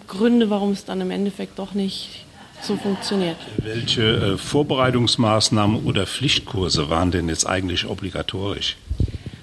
Gründe, 0.07 0.51
warum 0.51 0.73
es 0.73 0.85
dann 0.85 1.01
im 1.01 1.11
Endeffekt 1.11 1.59
doch 1.59 1.75
nicht 1.75 2.25
so 2.61 2.77
funktioniert. 2.77 3.37
Welche 3.59 4.03
äh, 4.03 4.39
Vorbereitungsmaßnahmen 4.39 5.85
oder 5.85 6.07
Pflichtkurse 6.07 6.89
waren 6.89 7.11
denn 7.11 7.29
jetzt 7.29 7.47
eigentlich 7.47 7.87
obligatorisch? 7.87 8.77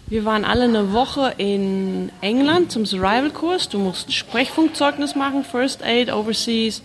Wir 0.07 0.25
waren 0.25 0.43
alle 0.43 0.63
eine 0.63 0.91
Woche 0.91 1.35
in 1.37 2.11
England 2.21 2.71
zum 2.71 2.85
Survival-Kurs. 2.85 3.69
Du 3.69 3.77
musst 3.77 4.11
Sprechfunkzeugnis 4.11 5.15
machen, 5.15 5.43
First 5.43 5.83
Aid, 5.83 6.11
Overseas. 6.11 6.81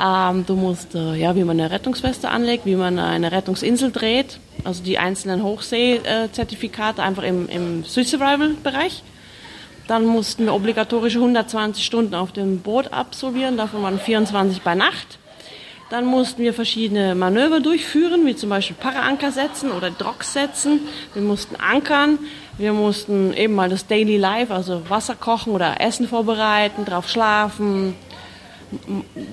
Ähm, 0.00 0.46
du 0.46 0.54
musst, 0.54 0.94
äh, 0.94 1.14
ja, 1.14 1.36
wie 1.36 1.44
man 1.44 1.60
eine 1.60 1.70
Rettungsweste 1.70 2.30
anlegt, 2.30 2.64
wie 2.64 2.76
man 2.76 2.98
eine 2.98 3.32
Rettungsinsel 3.32 3.92
dreht. 3.92 4.40
Also 4.64 4.82
die 4.82 4.98
einzelnen 4.98 5.42
Hochsee-Zertifikate 5.42 7.02
einfach 7.02 7.22
im, 7.22 7.48
im 7.48 7.84
Sea-Survival-Bereich. 7.84 9.02
Dann 9.88 10.06
mussten 10.06 10.46
wir 10.46 10.54
obligatorische 10.54 11.18
120 11.18 11.84
Stunden 11.84 12.14
auf 12.14 12.32
dem 12.32 12.60
Boot 12.60 12.92
absolvieren, 12.92 13.56
davon 13.56 13.82
waren 13.82 13.98
24 13.98 14.62
bei 14.62 14.74
Nacht. 14.74 15.18
Dann 15.90 16.06
mussten 16.06 16.42
wir 16.42 16.54
verschiedene 16.54 17.16
Manöver 17.16 17.58
durchführen, 17.58 18.24
wie 18.24 18.36
zum 18.36 18.48
Beispiel 18.48 18.76
Paraanker 18.78 19.32
setzen 19.32 19.72
oder 19.72 19.90
Docks 19.90 20.32
setzen. 20.32 20.82
Wir 21.14 21.22
mussten 21.22 21.56
ankern. 21.56 22.20
Wir 22.58 22.72
mussten 22.72 23.32
eben 23.32 23.54
mal 23.54 23.68
das 23.68 23.88
Daily 23.88 24.16
Life, 24.16 24.54
also 24.54 24.88
Wasser 24.88 25.16
kochen 25.16 25.52
oder 25.52 25.80
Essen 25.80 26.06
vorbereiten, 26.06 26.84
drauf 26.84 27.08
schlafen. 27.08 27.96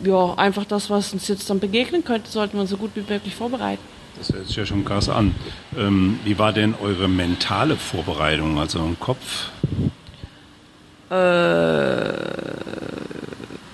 Ja, 0.04 0.34
einfach 0.36 0.66
das, 0.66 0.90
was 0.90 1.14
uns 1.14 1.28
jetzt 1.28 1.50
dann 1.50 1.60
begegnen 1.60 2.04
könnte, 2.04 2.30
sollten 2.30 2.58
wir 2.58 2.66
so 2.66 2.78
gut 2.78 2.92
wie 2.96 3.04
möglich 3.08 3.36
vorbereiten. 3.36 3.84
Das 4.18 4.34
hört 4.34 4.48
sich 4.48 4.56
ja 4.56 4.66
schon 4.66 4.84
krass 4.84 5.10
an. 5.10 5.36
Ähm, 5.78 6.20
wie 6.24 6.40
war 6.40 6.52
denn 6.52 6.74
eure 6.82 7.08
mentale 7.08 7.76
Vorbereitung, 7.76 8.58
also 8.58 8.80
im 8.80 9.00
Kopf? 9.00 9.50
Äh, 11.12 12.38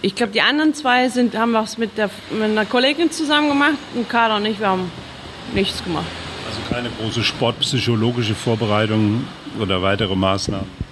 ich 0.02 0.16
glaube, 0.16 0.34
die 0.34 0.42
anderen 0.42 0.74
zwei 0.74 1.08
sind, 1.08 1.36
haben 1.38 1.54
was 1.54 1.78
mit, 1.78 1.98
der, 1.98 2.10
mit 2.32 2.44
einer 2.44 2.66
Kollegin 2.66 3.10
zusammen 3.10 3.50
gemacht 3.50 3.78
und 3.96 4.10
Carla 4.10 4.38
und 4.38 4.46
ich, 4.46 4.60
wir 4.60 4.68
haben 4.68 4.92
nichts 5.54 5.82
gemacht. 5.84 6.06
Also 6.46 6.60
keine 6.70 6.90
große 6.90 7.24
sportpsychologische 7.24 8.36
Vorbereitung 8.36 9.26
oder 9.60 9.82
weitere 9.82 10.16
Maßnahmen? 10.16 10.83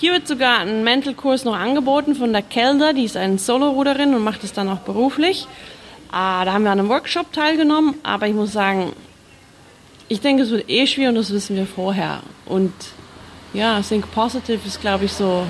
Hier 0.00 0.12
wird 0.12 0.26
sogar 0.26 0.60
ein 0.60 0.82
Mental-Kurs 0.82 1.44
noch 1.44 1.54
angeboten 1.54 2.14
von 2.14 2.32
der 2.32 2.40
Kelder, 2.40 2.94
die 2.94 3.04
ist 3.04 3.18
eine 3.18 3.36
Solo-Ruderin 3.36 4.14
und 4.14 4.24
macht 4.24 4.42
es 4.44 4.54
dann 4.54 4.70
auch 4.70 4.78
beruflich. 4.78 5.46
Ah, 6.10 6.42
da 6.46 6.54
haben 6.54 6.64
wir 6.64 6.70
an 6.70 6.80
einem 6.80 6.88
Workshop 6.88 7.34
teilgenommen, 7.34 7.96
aber 8.02 8.26
ich 8.26 8.32
muss 8.32 8.50
sagen, 8.50 8.94
ich 10.08 10.22
denke, 10.22 10.44
es 10.44 10.50
wird 10.50 10.70
eh 10.70 10.86
schwierig 10.86 11.10
und 11.10 11.16
das 11.16 11.30
wissen 11.34 11.54
wir 11.54 11.66
vorher. 11.66 12.20
Und 12.46 12.72
ja, 13.52 13.82
Think 13.82 14.10
Positive 14.10 14.60
ist, 14.66 14.80
glaube 14.80 15.04
ich, 15.04 15.12
so 15.12 15.46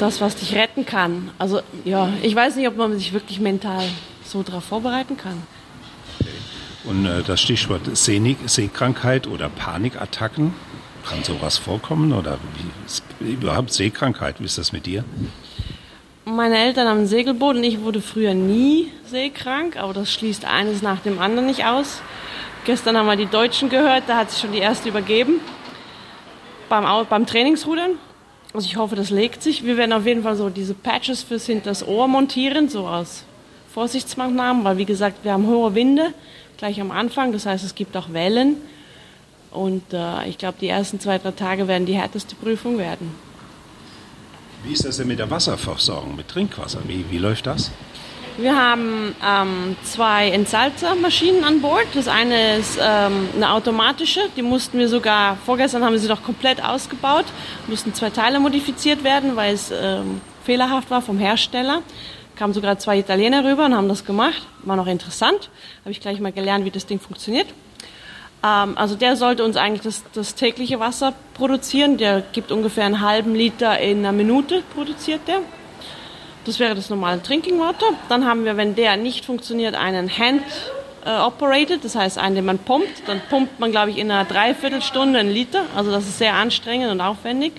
das, 0.00 0.20
was 0.20 0.34
dich 0.34 0.56
retten 0.56 0.84
kann. 0.84 1.30
Also 1.38 1.60
ja, 1.84 2.12
ich 2.22 2.34
weiß 2.34 2.56
nicht, 2.56 2.66
ob 2.66 2.76
man 2.76 2.98
sich 2.98 3.12
wirklich 3.12 3.38
mental 3.38 3.84
so 4.24 4.42
darauf 4.42 4.64
vorbereiten 4.64 5.16
kann. 5.16 5.40
Und 6.82 7.06
äh, 7.06 7.22
das 7.22 7.40
Stichwort 7.40 7.82
Seh 7.96 8.36
Sehkrankheit 8.46 9.28
oder 9.28 9.48
Panikattacken, 9.48 10.52
kann 11.08 11.24
sowas 11.24 11.58
vorkommen 11.58 12.12
oder 12.12 12.38
überhaupt 13.20 13.72
Sehkrankheit, 13.72 14.40
wie 14.40 14.44
ist 14.44 14.58
das 14.58 14.72
mit 14.72 14.86
dir? 14.86 15.04
Meine 16.24 16.58
Eltern 16.58 16.88
haben 16.88 17.06
Segelboot 17.06 17.56
und 17.56 17.64
ich 17.64 17.80
wurde 17.80 18.00
früher 18.00 18.34
nie 18.34 18.92
seekrank, 19.06 19.76
aber 19.76 19.94
das 19.94 20.12
schließt 20.12 20.44
eines 20.44 20.82
nach 20.82 21.00
dem 21.00 21.18
anderen 21.18 21.46
nicht 21.46 21.64
aus. 21.64 22.02
Gestern 22.64 22.98
haben 22.98 23.06
wir 23.06 23.16
die 23.16 23.26
Deutschen 23.26 23.70
gehört, 23.70 24.04
da 24.08 24.18
hat 24.18 24.30
sich 24.30 24.40
schon 24.40 24.52
die 24.52 24.58
erste 24.58 24.90
übergeben. 24.90 25.40
Beim, 26.68 26.84
beim 27.08 27.24
Trainingsrudern 27.24 27.92
also 28.54 28.66
ich 28.66 28.76
hoffe, 28.76 28.96
das 28.96 29.10
legt 29.10 29.42
sich. 29.42 29.64
Wir 29.64 29.76
werden 29.76 29.92
auf 29.92 30.06
jeden 30.06 30.22
Fall 30.22 30.36
so 30.36 30.48
diese 30.48 30.72
Patches 30.72 31.22
fürs 31.22 31.46
hinters 31.46 31.86
Ohr 31.86 32.08
montieren, 32.08 32.68
so 32.68 32.86
aus 32.86 33.24
Vorsichtsmaßnahmen, 33.74 34.64
weil 34.64 34.78
wie 34.78 34.86
gesagt, 34.86 35.22
wir 35.22 35.32
haben 35.32 35.46
hohe 35.46 35.74
Winde 35.74 36.14
gleich 36.56 36.80
am 36.80 36.90
Anfang, 36.90 37.32
das 37.32 37.46
heißt, 37.46 37.62
es 37.62 37.74
gibt 37.74 37.96
auch 37.96 38.12
Wellen. 38.12 38.56
Und 39.50 39.92
äh, 39.92 40.28
ich 40.28 40.38
glaube, 40.38 40.58
die 40.60 40.68
ersten 40.68 41.00
zwei, 41.00 41.18
drei 41.18 41.32
Tage 41.32 41.68
werden 41.68 41.86
die 41.86 41.94
härteste 41.94 42.34
Prüfung 42.34 42.78
werden. 42.78 43.14
Wie 44.64 44.72
ist 44.72 44.84
das 44.84 44.96
denn 44.96 45.08
mit 45.08 45.18
der 45.18 45.30
Wasserversorgung, 45.30 46.16
mit 46.16 46.28
Trinkwasser? 46.28 46.80
Wie, 46.86 47.04
wie 47.10 47.18
läuft 47.18 47.46
das? 47.46 47.70
Wir 48.36 48.56
haben 48.56 49.16
ähm, 49.24 49.76
zwei 49.82 50.30
Entsalzermaschinen 50.30 51.42
an 51.42 51.60
Bord. 51.60 51.86
Das 51.94 52.06
eine 52.06 52.56
ist 52.56 52.78
ähm, 52.80 53.28
eine 53.34 53.50
automatische, 53.50 54.20
die 54.36 54.42
mussten 54.42 54.78
wir 54.78 54.88
sogar, 54.88 55.36
vorgestern 55.44 55.84
haben 55.84 55.92
wir 55.92 55.98
sie 55.98 56.06
noch 56.06 56.22
komplett 56.22 56.62
ausgebaut, 56.62 57.24
mussten 57.66 57.94
zwei 57.94 58.10
Teile 58.10 58.38
modifiziert 58.38 59.02
werden, 59.02 59.34
weil 59.34 59.54
es 59.54 59.72
ähm, 59.72 60.20
fehlerhaft 60.44 60.88
war 60.88 61.02
vom 61.02 61.18
Hersteller. 61.18 61.82
Kamen 62.36 62.54
sogar 62.54 62.78
zwei 62.78 62.98
Italiener 62.98 63.44
rüber 63.44 63.66
und 63.66 63.74
haben 63.74 63.88
das 63.88 64.04
gemacht. 64.04 64.46
War 64.62 64.76
noch 64.76 64.86
interessant. 64.86 65.50
Habe 65.80 65.90
ich 65.90 66.00
gleich 66.00 66.20
mal 66.20 66.30
gelernt, 66.30 66.64
wie 66.64 66.70
das 66.70 66.86
Ding 66.86 67.00
funktioniert. 67.00 67.48
Ähm, 68.44 68.76
also 68.76 68.94
der 68.94 69.16
sollte 69.16 69.44
uns 69.44 69.56
eigentlich 69.56 69.82
das, 69.82 70.04
das 70.12 70.34
tägliche 70.34 70.80
Wasser 70.80 71.14
produzieren. 71.34 71.96
Der 71.96 72.22
gibt 72.32 72.52
ungefähr 72.52 72.84
einen 72.84 73.00
halben 73.00 73.34
Liter 73.34 73.78
in 73.78 73.98
einer 73.98 74.12
Minute, 74.12 74.62
produziert 74.74 75.26
der. 75.26 75.40
Das 76.44 76.58
wäre 76.58 76.74
das 76.74 76.88
normale 76.88 77.20
Drinking 77.20 77.58
Water. 77.58 77.86
Dann 78.08 78.26
haben 78.26 78.44
wir, 78.44 78.56
wenn 78.56 78.74
der 78.74 78.96
nicht 78.96 79.24
funktioniert, 79.24 79.74
einen 79.74 80.08
Hand 80.08 80.42
äh, 81.04 81.10
Operated, 81.10 81.84
das 81.84 81.94
heißt 81.94 82.18
einen, 82.18 82.36
den 82.36 82.44
man 82.44 82.58
pumpt. 82.58 83.06
Dann 83.06 83.20
pumpt 83.28 83.60
man, 83.60 83.70
glaube 83.70 83.90
ich, 83.90 83.98
in 83.98 84.10
einer 84.10 84.24
Dreiviertelstunde 84.24 85.18
einen 85.18 85.30
Liter. 85.30 85.64
Also 85.74 85.90
das 85.90 86.04
ist 86.04 86.18
sehr 86.18 86.34
anstrengend 86.34 86.90
und 86.90 87.00
aufwendig. 87.00 87.52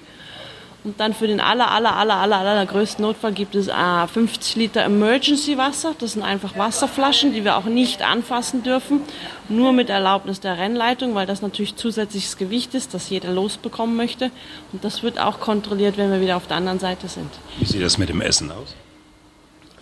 Und 0.85 0.97
dann 1.01 1.13
für 1.13 1.27
den 1.27 1.41
aller, 1.41 1.71
aller, 1.71 1.97
aller, 1.97 2.15
aller, 2.15 2.37
aller 2.37 2.65
größten 2.65 3.03
Notfall 3.03 3.33
gibt 3.33 3.53
es 3.53 3.67
äh, 3.67 4.07
50 4.07 4.55
Liter 4.55 4.83
Emergency 4.83 5.57
Wasser. 5.57 5.93
Das 5.99 6.13
sind 6.13 6.23
einfach 6.23 6.57
Wasserflaschen, 6.57 7.33
die 7.33 7.43
wir 7.43 7.57
auch 7.57 7.65
nicht 7.65 8.01
anfassen 8.01 8.63
dürfen. 8.63 9.01
Nur 9.49 9.73
mit 9.73 9.89
Erlaubnis 9.89 10.39
der 10.39 10.57
Rennleitung, 10.57 11.15
weil 11.15 11.25
das 11.25 11.41
natürlich 11.41 11.75
zusätzliches 11.75 12.37
Gewicht 12.37 12.73
ist, 12.75 12.93
das 12.93 13.09
jeder 13.09 13.31
losbekommen 13.31 13.97
möchte. 13.97 14.31
Und 14.71 14.85
das 14.85 15.03
wird 15.03 15.19
auch 15.19 15.41
kontrolliert, 15.41 15.97
wenn 15.97 16.11
wir 16.11 16.21
wieder 16.21 16.37
auf 16.37 16.47
der 16.47 16.57
anderen 16.57 16.79
Seite 16.79 17.09
sind. 17.09 17.29
Wie 17.59 17.65
sieht 17.65 17.81
das 17.81 17.97
mit 17.97 18.07
dem 18.07 18.21
Essen 18.21 18.49
aus? 18.49 18.73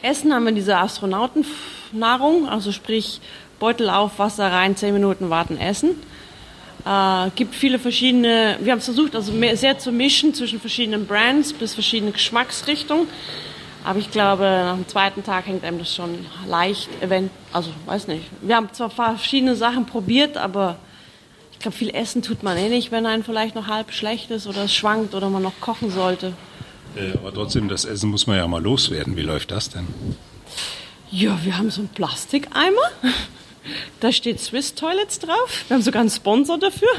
Essen 0.01 0.34
haben 0.34 0.46
wir 0.46 0.51
diese 0.51 0.77
Astronautennahrung, 0.77 2.48
also 2.48 2.72
sprich 2.72 3.22
Beutel 3.60 3.89
auf, 3.89 4.18
Wasser 4.18 4.51
rein, 4.51 4.75
10 4.75 4.94
Minuten 4.94 5.30
warten, 5.30 5.58
essen. 5.58 5.92
Äh, 6.86 7.29
gibt 7.36 7.55
viele 7.55 7.79
verschiedene, 7.79 8.57
wir 8.62 8.72
haben 8.72 8.79
es 8.79 8.86
versucht, 8.86 9.15
also 9.15 9.31
mehr, 9.31 9.57
sehr 9.57 9.77
zu 9.77 9.91
mischen 9.91 10.34
zwischen 10.34 10.60
verschiedenen 10.60 11.05
Brands 11.05 11.53
bis 11.53 11.74
verschiedene 11.74 12.12
Geschmacksrichtungen. 12.12 13.07
Aber 13.84 14.00
ich 14.00 14.12
glaube, 14.12 14.43
nach 14.43 14.75
dem 14.75 14.88
zweiten 14.88 15.24
Tag 15.24 15.48
hängt 15.48 15.63
einem 15.63 15.79
das 15.79 15.96
schon 15.96 16.25
leicht, 16.46 16.89
event 17.01 17.31
also 17.53 17.69
weiß 17.86 18.07
nicht. 18.07 18.25
Wir 18.41 18.55
haben 18.55 18.69
zwar 18.74 18.89
verschiedene 18.89 19.55
Sachen 19.55 19.86
probiert, 19.86 20.36
aber 20.36 20.77
ich 21.53 21.60
glaube, 21.60 21.77
viel 21.77 21.89
essen 21.89 22.22
tut 22.22 22.43
man 22.43 22.57
eh 22.57 22.69
nicht, 22.69 22.91
wenn 22.91 23.05
einem 23.05 23.24
vielleicht 23.24 23.55
noch 23.55 23.67
halb 23.67 23.91
schlecht 23.91 24.29
ist 24.29 24.46
oder 24.46 24.65
es 24.65 24.74
schwankt 24.74 25.15
oder 25.15 25.29
man 25.29 25.41
noch 25.41 25.60
kochen 25.62 25.89
sollte. 25.89 26.34
Äh, 26.96 27.13
aber 27.13 27.34
trotzdem, 27.34 27.67
das 27.67 27.86
Essen 27.86 28.10
muss 28.10 28.27
man 28.27 28.38
ja 28.38 28.48
mal 28.48 28.62
loswerden. 28.62 29.15
Wie 29.15 29.22
läuft 29.22 29.51
das 29.51 29.69
denn? 29.69 29.88
Ja, 31.10 31.39
wir 31.43 31.57
haben 31.57 31.72
so 31.72 31.81
einen 31.81 31.89
Plastikeimer. 31.89 32.91
Da 34.00 34.12
steht 34.12 34.39
Swiss 34.39 34.75
Toilets 34.75 35.19
drauf. 35.19 35.65
Wir 35.67 35.75
haben 35.75 35.83
sogar 35.83 36.01
einen 36.01 36.09
Sponsor 36.09 36.57
dafür. 36.57 36.89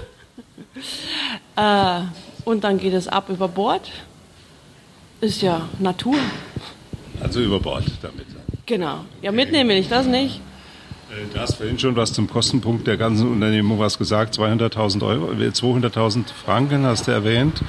Äh, 1.56 2.02
und 2.44 2.64
dann 2.64 2.78
geht 2.78 2.94
es 2.94 3.08
ab 3.08 3.28
über 3.28 3.48
Bord. 3.48 3.90
Ist 5.20 5.42
ja 5.42 5.68
Natur. 5.78 6.16
Also 7.20 7.40
über 7.40 7.58
Bord 7.58 7.84
damit. 8.02 8.26
Genau. 8.66 9.04
Ja, 9.22 9.32
mitnehmen 9.32 9.70
will 9.70 9.78
ich 9.78 9.88
das 9.88 10.06
nicht. 10.06 10.40
Äh, 11.10 11.32
du 11.32 11.40
hast 11.40 11.54
vorhin 11.54 11.78
schon 11.78 11.96
was 11.96 12.12
zum 12.12 12.28
Kostenpunkt 12.28 12.86
der 12.86 12.96
ganzen 12.96 13.30
Unternehmung 13.32 13.78
was 13.78 13.98
gesagt. 13.98 14.38
200.000 14.38 15.04
Euro, 15.06 15.32
200.000 15.32 16.24
Franken 16.44 16.84
hast 16.84 17.08
du 17.08 17.12
erwähnt. 17.12 17.62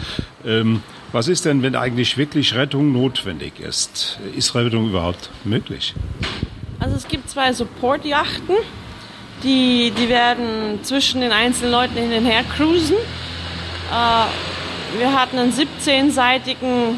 Ähm, 0.45 0.83
was 1.11 1.27
ist 1.27 1.45
denn, 1.45 1.63
wenn 1.63 1.75
eigentlich 1.75 2.17
wirklich 2.17 2.53
Rettung 2.53 2.91
notwendig 2.91 3.59
ist? 3.59 4.19
Ist 4.35 4.53
Rettung 4.53 4.89
überhaupt 4.89 5.31
möglich? 5.43 5.95
Also 6.79 6.95
es 6.95 7.07
gibt 7.07 7.29
zwei 7.29 7.51
Support-Yachten. 7.51 8.55
Die, 9.43 9.91
die 9.91 10.10
werden 10.10 10.84
zwischen 10.84 11.22
den 11.22 11.31
einzelnen 11.31 11.72
Leuten 11.72 11.96
hin 11.96 12.12
und 12.12 12.25
her 12.25 12.43
cruisen. 12.43 12.98
Äh, 12.98 15.00
wir 15.00 15.13
hatten 15.13 15.38
einen 15.38 15.53
17-seitigen 15.53 16.98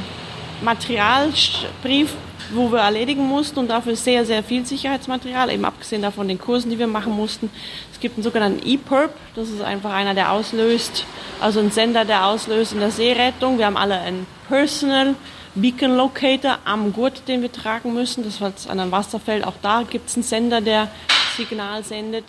Materialbrief, 0.61 2.13
wo 2.53 2.71
wir 2.71 2.79
erledigen 2.79 3.27
mussten 3.27 3.59
und 3.59 3.67
dafür 3.67 3.95
sehr, 3.95 4.25
sehr 4.25 4.43
viel 4.43 4.65
Sicherheitsmaterial, 4.65 5.51
eben 5.51 5.65
abgesehen 5.65 6.01
davon 6.01 6.27
den 6.27 6.39
Kursen, 6.39 6.69
die 6.69 6.79
wir 6.79 6.87
machen 6.87 7.13
mussten. 7.13 7.49
Es 7.91 7.99
gibt 7.99 8.15
einen 8.15 8.23
sogenannten 8.23 8.67
E-Perp, 8.67 9.13
das 9.35 9.49
ist 9.49 9.61
einfach 9.61 9.91
einer, 9.91 10.13
der 10.13 10.31
auslöst, 10.31 11.05
also 11.39 11.59
ein 11.59 11.71
Sender, 11.71 12.05
der 12.05 12.25
auslöst 12.25 12.73
in 12.73 12.79
der 12.79 12.91
Seerettung. 12.91 13.57
Wir 13.57 13.67
haben 13.67 13.77
alle 13.77 13.99
einen 13.99 14.25
Personal 14.47 15.15
Beacon 15.53 15.97
Locator 15.97 16.59
am 16.65 16.93
Gurt, 16.93 17.27
den 17.27 17.41
wir 17.41 17.51
tragen 17.51 17.93
müssen. 17.93 18.23
Das 18.23 18.39
war 18.39 18.53
an 18.69 18.79
einem 18.79 18.91
Wasserfeld. 18.91 19.45
Auch 19.45 19.55
da 19.61 19.83
gibt 19.89 20.09
es 20.09 20.15
einen 20.15 20.23
Sender, 20.23 20.61
der 20.61 20.89
Signal 21.35 21.83
sendet. 21.83 22.25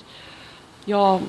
Ja, 0.87 1.21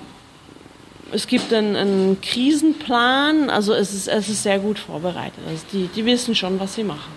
es 1.11 1.27
gibt 1.27 1.53
einen, 1.53 1.75
einen 1.75 2.21
Krisenplan, 2.21 3.49
also 3.49 3.73
es 3.73 3.93
ist, 3.93 4.07
es 4.07 4.29
ist 4.29 4.43
sehr 4.43 4.59
gut 4.59 4.79
vorbereitet. 4.79 5.39
Also 5.47 5.63
die, 5.71 5.89
die 5.95 6.05
wissen 6.05 6.35
schon, 6.35 6.59
was 6.59 6.75
sie 6.75 6.83
machen. 6.83 7.11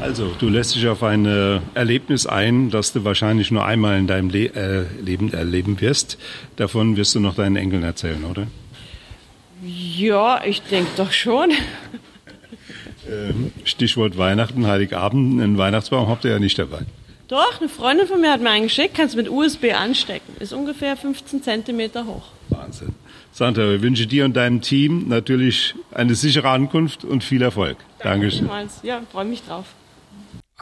Also, 0.00 0.32
du 0.38 0.48
lässt 0.48 0.74
dich 0.74 0.88
auf 0.88 1.02
ein 1.02 1.26
äh, 1.26 1.60
Erlebnis 1.74 2.26
ein, 2.26 2.70
das 2.70 2.92
du 2.92 3.04
wahrscheinlich 3.04 3.50
nur 3.50 3.64
einmal 3.64 3.98
in 3.98 4.06
deinem 4.06 4.30
Le 4.30 4.46
äh, 4.46 4.84
Leben 5.00 5.32
erleben 5.32 5.80
wirst. 5.80 6.18
Davon 6.56 6.96
wirst 6.96 7.14
du 7.14 7.20
noch 7.20 7.36
deinen 7.36 7.56
Enkeln 7.56 7.84
erzählen, 7.84 8.24
oder? 8.24 8.46
Ja, 9.64 10.42
ich 10.44 10.60
denke 10.62 10.90
doch 10.96 11.12
schon. 11.12 11.52
Ähm, 13.08 13.52
Stichwort 13.64 14.18
Weihnachten, 14.18 14.66
Heiligabend, 14.66 15.40
einen 15.40 15.58
Weihnachtsbaum 15.58 16.08
habt 16.08 16.24
ihr 16.24 16.32
ja 16.32 16.38
nicht 16.38 16.58
dabei. 16.58 16.80
Doch, 17.32 17.60
eine 17.60 17.70
Freundin 17.70 18.06
von 18.06 18.20
mir 18.20 18.30
hat 18.30 18.42
mir 18.42 18.50
einen 18.50 18.64
geschickt, 18.64 18.94
kannst 18.94 19.16
mit 19.16 19.26
USB 19.26 19.72
anstecken. 19.72 20.34
Ist 20.38 20.52
ungefähr 20.52 20.98
15 20.98 21.42
Zentimeter 21.42 22.04
hoch. 22.04 22.24
Wahnsinn. 22.50 22.94
Sandra, 23.32 23.70
wir 23.70 23.80
wünschen 23.80 24.06
dir 24.06 24.26
und 24.26 24.36
deinem 24.36 24.60
Team 24.60 25.08
natürlich 25.08 25.74
eine 25.92 26.14
sichere 26.14 26.50
Ankunft 26.50 27.04
und 27.04 27.24
viel 27.24 27.40
Erfolg. 27.40 27.78
Danke 28.00 28.28
Dankeschön. 28.28 28.50
Ja, 28.82 29.00
freue 29.10 29.24
mich 29.24 29.42
drauf. 29.44 29.64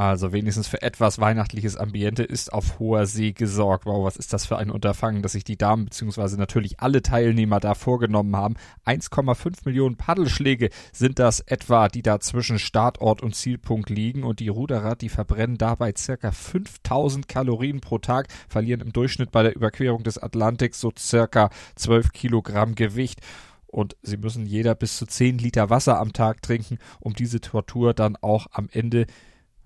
Also 0.00 0.32
wenigstens 0.32 0.66
für 0.66 0.80
etwas 0.80 1.18
weihnachtliches 1.18 1.76
Ambiente 1.76 2.22
ist 2.22 2.54
auf 2.54 2.78
hoher 2.78 3.04
See 3.04 3.32
gesorgt. 3.32 3.84
Wow, 3.84 4.06
was 4.06 4.16
ist 4.16 4.32
das 4.32 4.46
für 4.46 4.56
ein 4.56 4.70
Unterfangen, 4.70 5.20
dass 5.20 5.32
sich 5.32 5.44
die 5.44 5.58
Damen 5.58 5.84
bzw. 5.84 6.38
natürlich 6.38 6.80
alle 6.80 7.02
Teilnehmer 7.02 7.60
da 7.60 7.74
vorgenommen 7.74 8.34
haben. 8.34 8.54
1,5 8.86 9.66
Millionen 9.66 9.96
Paddelschläge 9.96 10.70
sind 10.94 11.18
das 11.18 11.40
etwa, 11.40 11.88
die 11.88 12.00
da 12.00 12.18
zwischen 12.18 12.58
Startort 12.58 13.22
und 13.22 13.34
Zielpunkt 13.34 13.90
liegen 13.90 14.24
und 14.24 14.40
die 14.40 14.48
Ruderer, 14.48 14.96
die 14.96 15.10
verbrennen 15.10 15.58
dabei 15.58 15.92
circa 15.94 16.30
5000 16.30 17.28
Kalorien 17.28 17.82
pro 17.82 17.98
Tag, 17.98 18.28
verlieren 18.48 18.80
im 18.80 18.94
Durchschnitt 18.94 19.30
bei 19.30 19.42
der 19.42 19.54
Überquerung 19.54 20.02
des 20.02 20.16
Atlantiks 20.16 20.80
so 20.80 20.90
circa 20.98 21.50
12 21.74 22.12
Kilogramm 22.12 22.74
Gewicht 22.74 23.20
und 23.66 23.96
sie 24.02 24.16
müssen 24.16 24.46
jeder 24.46 24.74
bis 24.74 24.96
zu 24.96 25.04
10 25.04 25.36
Liter 25.36 25.68
Wasser 25.68 26.00
am 26.00 26.14
Tag 26.14 26.40
trinken, 26.40 26.78
um 27.00 27.12
diese 27.12 27.42
Tortur 27.42 27.92
dann 27.92 28.16
auch 28.16 28.46
am 28.52 28.70
Ende 28.72 29.06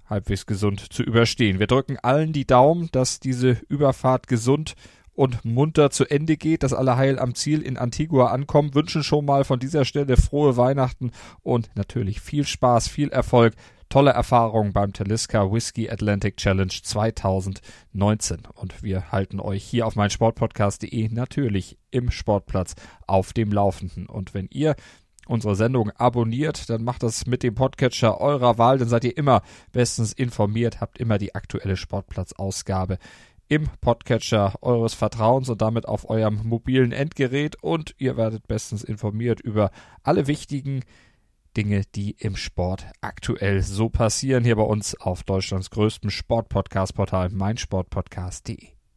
halbwegs 0.07 0.47
gesund 0.47 0.93
zu 0.93 1.03
überstehen. 1.03 1.59
Wir 1.59 1.67
drücken 1.67 1.99
allen 1.99 2.33
die 2.33 2.47
Daumen, 2.47 2.89
dass 2.93 3.21
diese 3.21 3.59
Überfahrt 3.69 4.27
gesund 4.29 4.75
und 5.15 5.45
munter 5.45 5.91
zu 5.91 6.05
Ende 6.07 6.37
geht, 6.37 6.63
dass 6.63 6.73
alle 6.73 6.97
heil 6.97 7.19
am 7.19 7.35
Ziel 7.35 7.63
in 7.63 7.79
Antigua 7.79 8.27
ankommen, 8.29 8.75
wünschen 8.75 9.03
schon 9.03 9.25
mal 9.25 9.45
von 9.45 9.61
dieser 9.61 9.85
Stelle 9.85 10.17
frohe 10.17 10.57
Weihnachten 10.57 11.13
und 11.43 11.71
natürlich 11.77 12.21
viel 12.21 12.47
Spaß, 12.47 12.89
viel 12.89 13.11
Erfolg, 13.11 13.55
tolle 13.89 14.11
Erfahrungen 14.11 14.73
beim 14.73 14.93
Taliska 14.93 15.53
Whiskey 15.53 15.89
Atlantic 15.89 16.37
Challenge 16.37 16.73
2019 16.83 18.43
und 18.55 18.83
wir 18.83 19.13
halten 19.13 19.39
euch 19.39 19.63
hier 19.63 19.87
auf 19.87 19.95
meinsportpodcast.de 19.95 21.09
natürlich 21.11 21.79
im 21.91 22.11
Sportplatz 22.11 22.75
auf 23.07 23.33
dem 23.33 23.53
Laufenden. 23.53 24.07
Und 24.07 24.35
wenn 24.35 24.49
ihr 24.51 24.75
unsere 25.27 25.57
Sendung 25.57 25.91
abonniert, 25.91 26.69
dann 26.71 26.85
macht 26.85 27.03
das 27.03 27.27
mit 27.27 27.43
dem 27.43 27.55
Podcatcher 27.55 28.21
eurer 28.21 28.59
Wahl, 28.59 28.79
dann 28.79 28.89
seid 28.89 29.05
ihr 29.05 29.17
immer 29.17 29.43
bestens 29.73 30.13
informiert, 30.13 30.81
habt 30.81 30.99
immer 30.99 31.19
die 31.19 31.35
aktuelle 31.35 31.77
Sportplatzausgabe 31.77 32.99
im 33.49 33.69
Podcatcher 33.81 34.55
eures 34.63 34.95
Vertrauens 34.95 35.49
und 35.49 35.61
damit 35.61 35.87
auf 35.87 36.09
eurem 36.09 36.41
mobilen 36.45 36.93
Endgerät. 36.93 37.63
Und 37.63 37.95
ihr 37.99 38.17
werdet 38.17 38.47
bestens 38.47 38.85
informiert 38.85 39.41
über 39.41 39.71
alle 40.03 40.27
wichtigen 40.27 40.83
Dinge, 41.57 41.83
die 41.95 42.17
im 42.19 42.37
Sport 42.37 42.87
aktuell 43.01 43.63
so 43.63 43.89
passieren, 43.89 44.45
hier 44.45 44.57
bei 44.57 44.63
uns 44.63 45.01
auf 45.01 45.23
Deutschlands 45.23 45.71
größtem 45.71 46.11
Sportpodcast-Portal 46.11 47.31
meinsportpodcast.de. 47.31 48.74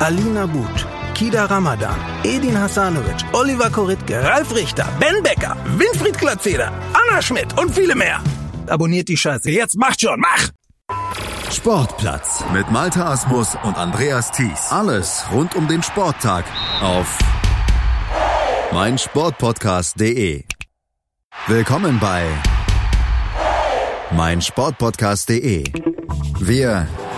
Alina 0.00 0.46
But, 0.46 0.86
Kida 1.14 1.48
Ramadan, 1.48 1.94
Edin 2.24 2.56
Hasanovic, 2.56 3.24
Oliver 3.32 3.70
Koritke, 3.70 4.22
Ralf 4.22 4.54
Richter, 4.54 4.86
Ben 4.98 5.22
Becker, 5.22 5.56
Winfried 5.78 6.18
Glatzeder, 6.18 6.72
Anna 6.92 7.22
Schmidt 7.22 7.58
und 7.58 7.72
viele 7.72 7.94
mehr. 7.94 8.20
Abonniert 8.66 9.08
die 9.08 9.16
Scheiße. 9.16 9.50
Jetzt 9.50 9.76
macht 9.76 10.00
schon, 10.00 10.20
mach! 10.20 10.50
Sportplatz 11.52 12.44
mit 12.52 12.70
Malta 12.72 13.12
Asmus 13.12 13.56
und 13.62 13.76
Andreas 13.78 14.32
Thies. 14.32 14.70
Alles 14.70 15.24
rund 15.32 15.54
um 15.54 15.68
den 15.68 15.82
Sporttag 15.82 16.44
auf 16.82 17.18
meinsportpodcast.de. 18.72 20.42
Willkommen 21.46 22.00
bei 22.00 22.26
meinsportpodcast.de. 24.10 25.64
Wir 26.40 26.88